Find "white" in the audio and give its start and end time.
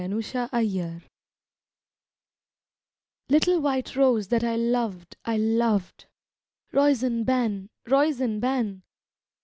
0.19-0.49, 3.61-3.95